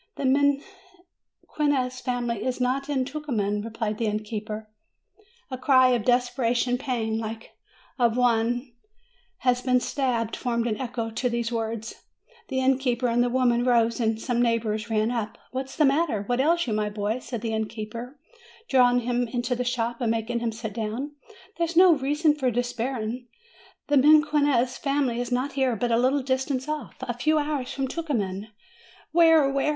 "The 0.15 0.23
Mequinez 1.53 2.01
family 2.01 2.43
is 2.43 2.59
not 2.59 2.89
in 2.89 3.05
Tucuman," 3.05 3.63
replied 3.63 3.99
the 3.99 4.07
innkeeper. 4.07 4.67
A 5.51 5.59
cry 5.59 5.89
of 5.89 6.05
desperate 6.05 6.65
pain, 6.79 7.19
like 7.19 7.51
that 7.99 8.05
of 8.05 8.17
one 8.17 8.47
who 8.47 8.51
FROM 8.51 8.65
APENNINES 9.43 9.61
TO 9.61 9.63
THE 9.63 9.69
ANDES 9.69 9.93
287 9.93 10.03
has 10.07 10.31
been 10.31 10.31
stabbed, 10.31 10.35
formed 10.35 10.65
an 10.65 10.81
echo 10.81 11.11
to 11.11 11.29
those 11.29 11.51
words. 11.51 12.03
The 12.47 12.59
innkeeper 12.61 13.07
and 13.09 13.23
the 13.23 13.29
woman 13.29 13.63
rose, 13.63 13.99
and 13.99 14.19
some 14.19 14.41
neighbors 14.41 14.89
ran 14.89 15.11
up. 15.11 15.37
''What's 15.53 15.75
the 15.75 15.85
matter? 15.85 16.23
what 16.23 16.39
ails 16.41 16.65
you, 16.65 16.73
my 16.73 16.89
boy?" 16.89 17.19
said 17.19 17.41
the 17.41 17.53
innkeeper, 17.53 18.17
drawing 18.67 19.01
him 19.01 19.27
into 19.27 19.55
the 19.55 19.63
shop 19.63 20.01
and 20.01 20.09
making 20.09 20.39
him 20.39 20.51
sit 20.51 20.73
down. 20.73 21.11
"There's 21.59 21.77
no 21.77 21.93
reason 21.93 22.33
for 22.33 22.49
despairing! 22.49 23.27
The 23.85 23.97
Mequinez 23.97 24.79
family 24.79 25.21
is 25.21 25.31
not 25.31 25.51
here, 25.53 25.75
but 25.75 25.91
at 25.91 25.99
a 25.99 26.01
little 26.01 26.23
distance 26.23 26.67
off, 26.67 26.95
a 27.01 27.13
few 27.13 27.37
hours 27.37 27.71
from 27.71 27.87
Tucuman." 27.87 28.47
"Where? 29.11 29.47
where?" 29.47 29.69